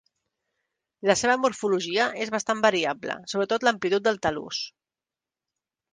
[1.09, 4.67] La seva morfologia és bastant variable, sobretot l'amplitud del tal·lus.